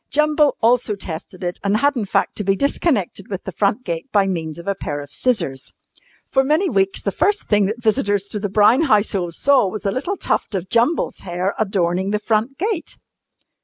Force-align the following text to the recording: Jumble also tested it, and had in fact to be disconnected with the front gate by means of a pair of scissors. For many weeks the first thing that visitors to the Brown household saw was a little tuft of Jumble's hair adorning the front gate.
Jumble 0.09 0.57
also 0.61 0.95
tested 0.95 1.43
it, 1.43 1.59
and 1.63 1.77
had 1.77 1.95
in 1.95 2.05
fact 2.05 2.35
to 2.37 2.43
be 2.43 2.55
disconnected 2.55 3.27
with 3.29 3.43
the 3.43 3.51
front 3.51 3.83
gate 3.85 4.11
by 4.11 4.25
means 4.25 4.57
of 4.57 4.67
a 4.67 4.73
pair 4.73 4.99
of 4.99 5.13
scissors. 5.13 5.73
For 6.31 6.43
many 6.43 6.71
weeks 6.71 7.03
the 7.03 7.11
first 7.11 7.47
thing 7.47 7.67
that 7.67 7.83
visitors 7.83 8.25
to 8.29 8.39
the 8.39 8.49
Brown 8.49 8.85
household 8.85 9.35
saw 9.35 9.67
was 9.67 9.85
a 9.85 9.91
little 9.91 10.17
tuft 10.17 10.55
of 10.55 10.69
Jumble's 10.69 11.19
hair 11.19 11.53
adorning 11.59 12.09
the 12.09 12.17
front 12.17 12.57
gate. 12.57 12.97